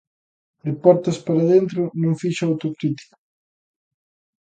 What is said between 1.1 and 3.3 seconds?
para dentro non fixo autocrítica.